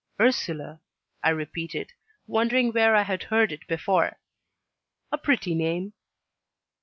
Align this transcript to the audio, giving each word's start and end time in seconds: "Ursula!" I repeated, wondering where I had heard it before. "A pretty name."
"Ursula!" 0.19 0.81
I 1.23 1.29
repeated, 1.29 1.93
wondering 2.25 2.71
where 2.71 2.95
I 2.95 3.03
had 3.03 3.21
heard 3.25 3.51
it 3.51 3.67
before. 3.67 4.17
"A 5.11 5.17
pretty 5.19 5.53
name." 5.53 5.93